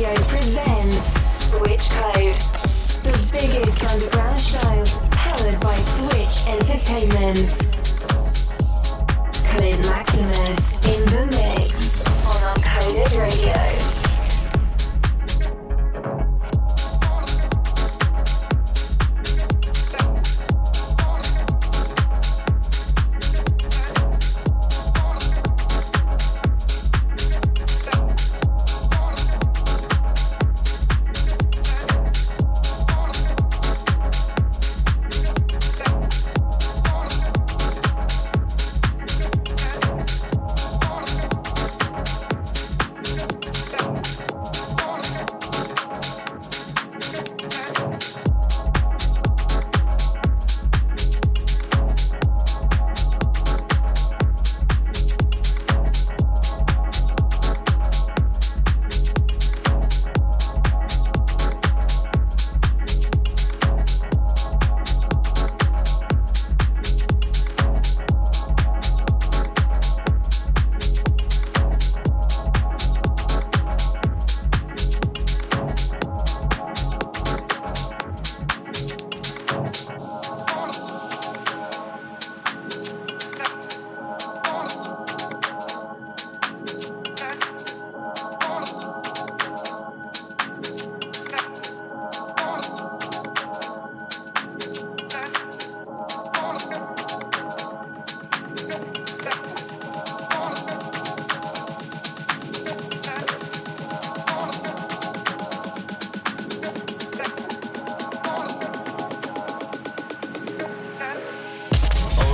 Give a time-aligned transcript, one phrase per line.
[0.00, 2.34] Radio presents Switch Code,
[3.04, 7.50] the biggest underground show powered by Switch Entertainment.
[9.48, 13.79] Clint Maximus in the mix on Uncoded Radio.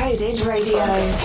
[0.00, 1.17] On Uncoded Radio.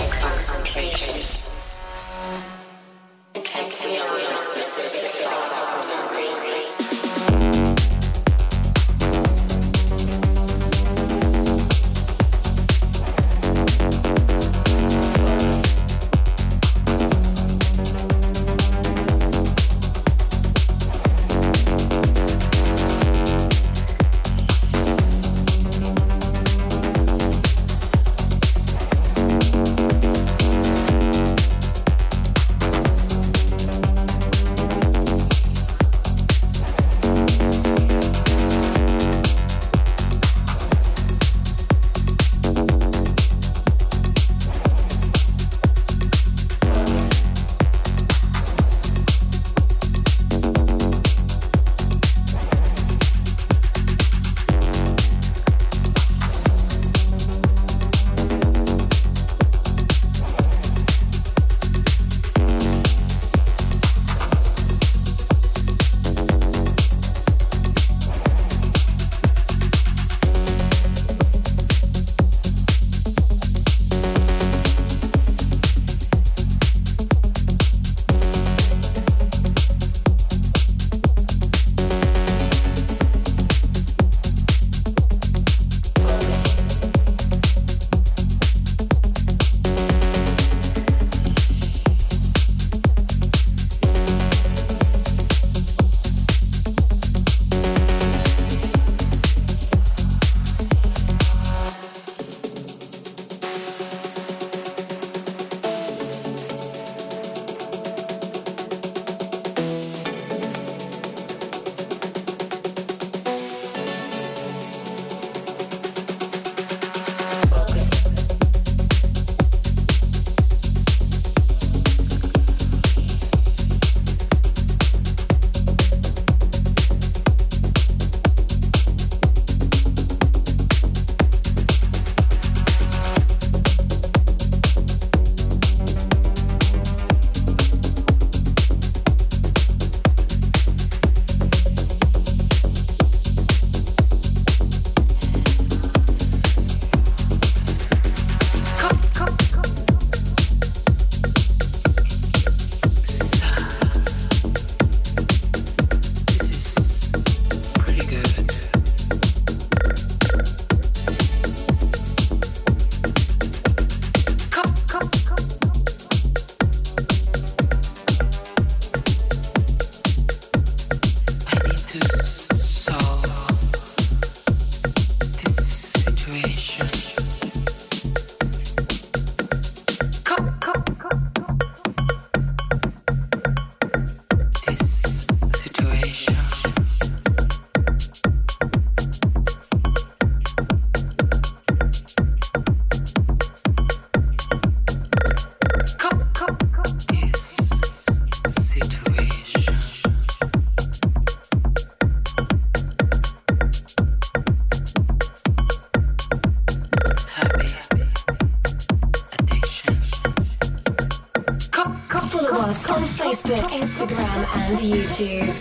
[215.20, 215.54] And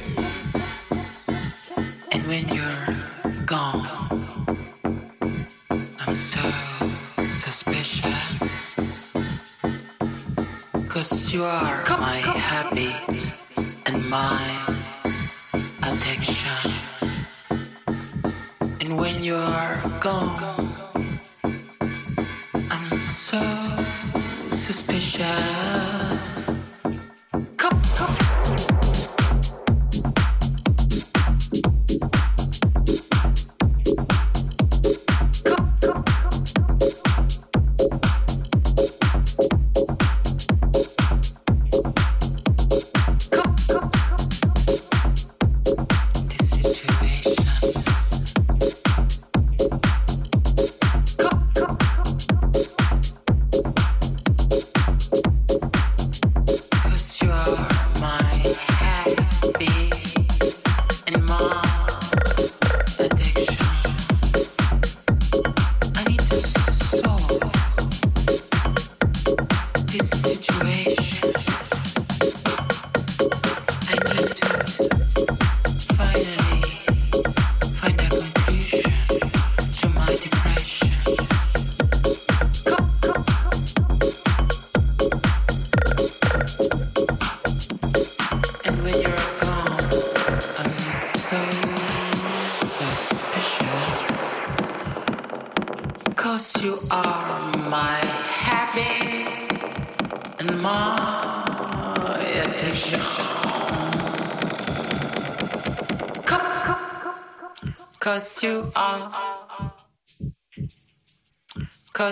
[2.11, 3.85] And when you're gone,
[5.99, 6.49] I'm so
[7.21, 9.13] suspicious.
[10.89, 13.12] Cause you are my habit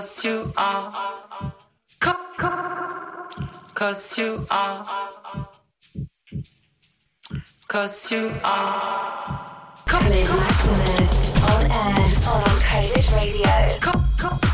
[0.01, 1.53] Cause you are.
[3.75, 5.47] Cause you are.
[7.67, 9.75] Cause you are.
[9.85, 14.50] Clint Maximus on air on Uncoded Radio.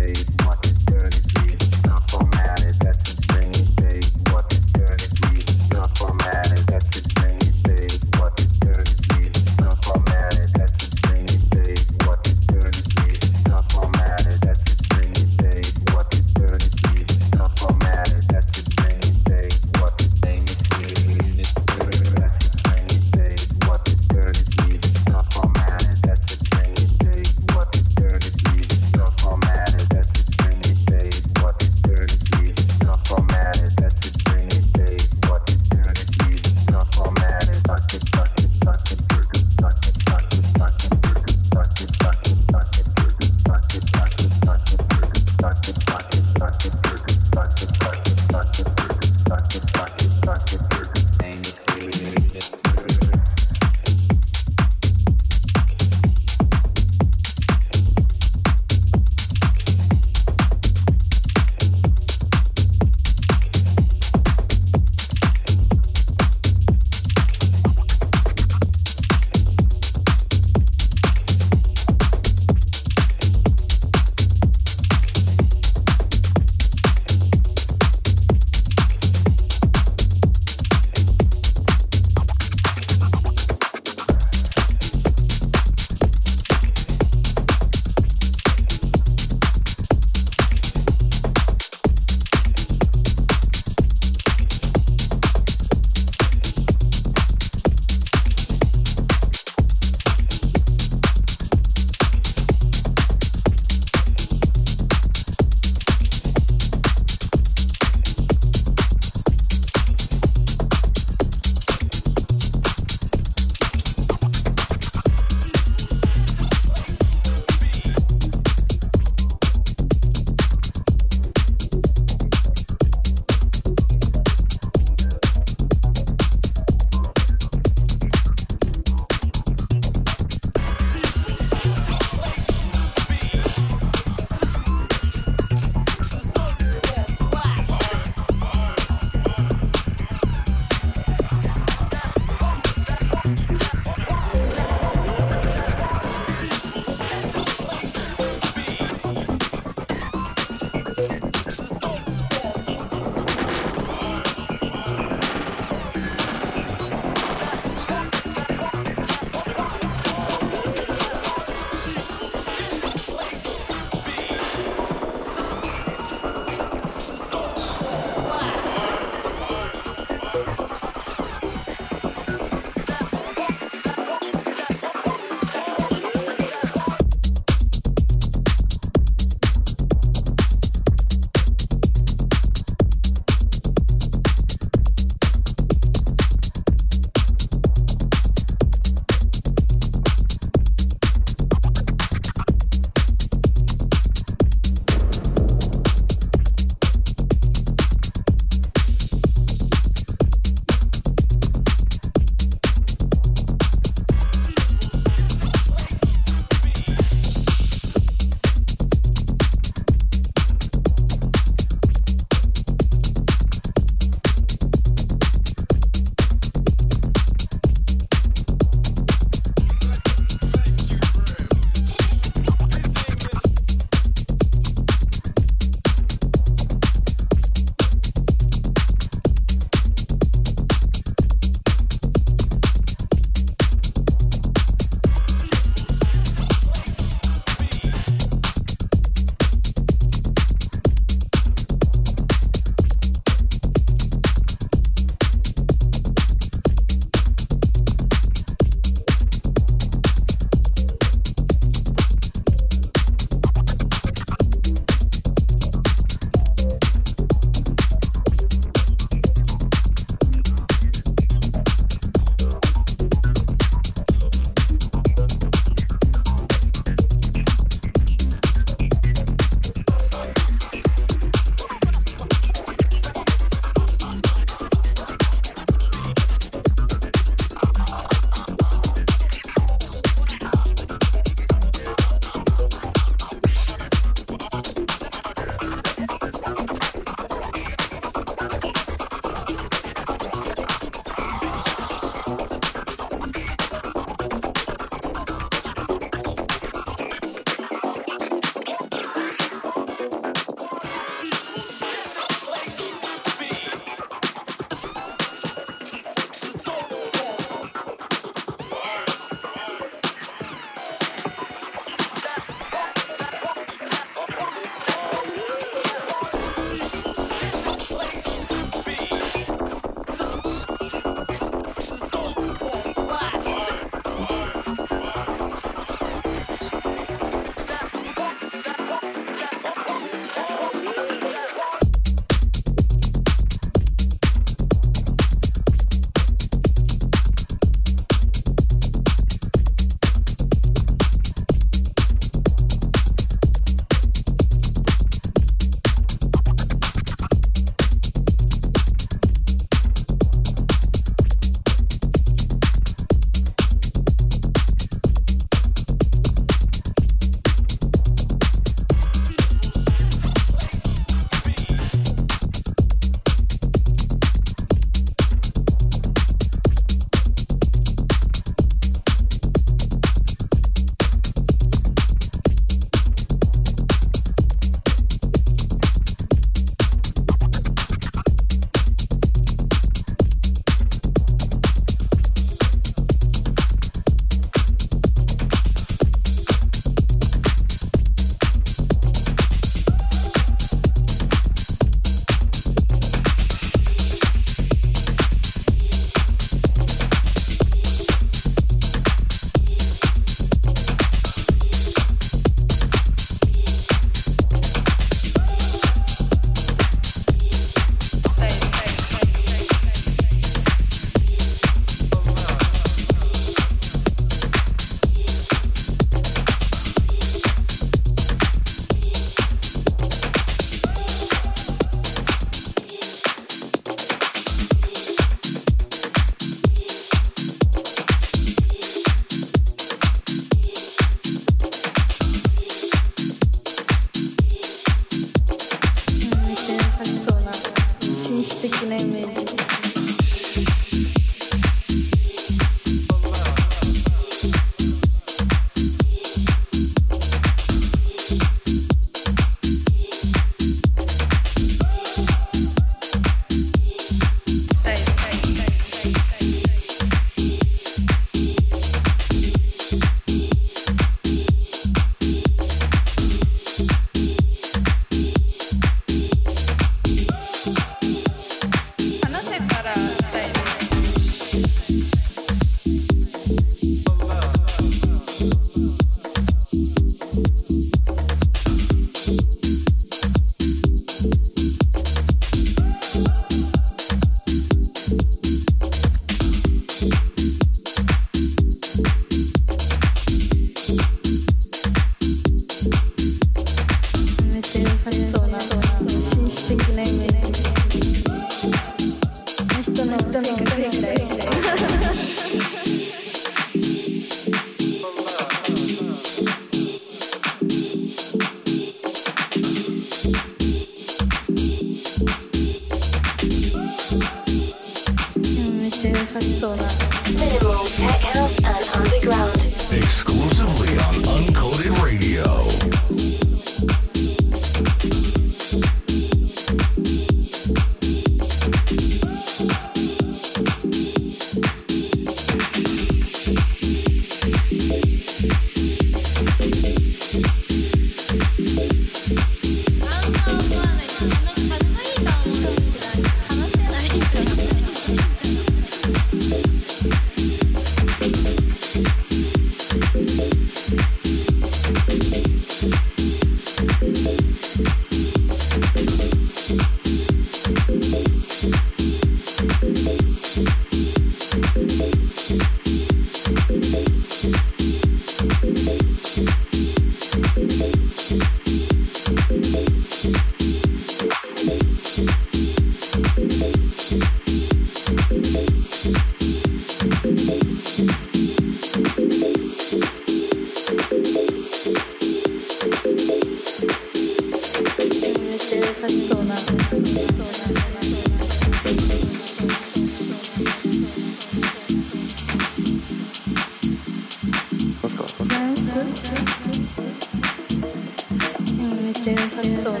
[599.08, 599.48] めっちゃ優し
[599.78, 600.00] そうな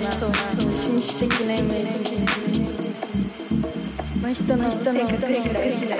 [0.70, 2.26] 紳士的なイメージ、ね、
[4.20, 5.08] まあ人の人の。
[5.08, 5.32] 性格
[5.70, 5.98] 次第